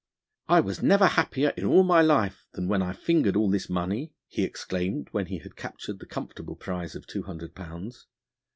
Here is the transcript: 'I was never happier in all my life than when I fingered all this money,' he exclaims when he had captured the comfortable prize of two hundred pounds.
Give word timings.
'I 0.47 0.61
was 0.61 0.81
never 0.81 1.05
happier 1.05 1.49
in 1.55 1.63
all 1.63 1.83
my 1.83 2.01
life 2.01 2.47
than 2.53 2.67
when 2.67 2.81
I 2.81 2.91
fingered 2.91 3.35
all 3.35 3.51
this 3.51 3.69
money,' 3.69 4.15
he 4.27 4.41
exclaims 4.43 5.05
when 5.11 5.27
he 5.27 5.37
had 5.37 5.55
captured 5.55 5.99
the 5.99 6.07
comfortable 6.07 6.55
prize 6.55 6.95
of 6.95 7.05
two 7.05 7.21
hundred 7.21 7.53
pounds. 7.53 8.07